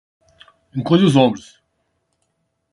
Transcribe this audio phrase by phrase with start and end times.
[0.75, 1.61] Encolha os ombros